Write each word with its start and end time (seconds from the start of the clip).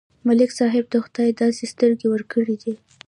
ملک 0.27 0.51
صاحب 0.59 0.85
ته 0.91 0.97
خدای 1.05 1.29
داسې 1.41 1.63
سترګې 1.73 2.07
ورکړې 2.09 2.55
دي، 2.63 2.73